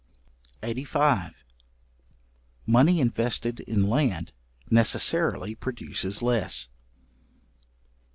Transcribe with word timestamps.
§85. 0.63 1.43
Money 2.65 2.99
invested 2.99 3.59
in 3.59 3.87
land, 3.87 4.33
necessarily 4.71 5.53
produces 5.53 6.23
less. 6.23 6.69